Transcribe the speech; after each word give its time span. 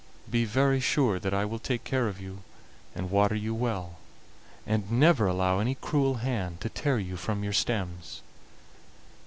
Be 0.27 0.45
very 0.45 0.79
sure 0.79 1.19
that 1.19 1.31
I 1.31 1.45
will 1.45 1.59
take 1.59 1.83
care 1.83 2.07
of 2.07 2.19
you, 2.19 2.41
and 2.95 3.11
water 3.11 3.35
you 3.35 3.53
well, 3.53 3.99
and 4.65 4.91
never 4.91 5.27
allow 5.27 5.59
any 5.59 5.75
cruel 5.75 6.15
hand 6.15 6.59
to 6.61 6.69
tear 6.69 6.97
you 6.97 7.17
from 7.17 7.43
your 7.43 7.53
stems." 7.53 8.23